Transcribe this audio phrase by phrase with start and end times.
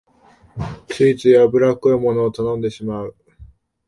[0.87, 3.15] ついつい油っこいものを頼んでしまう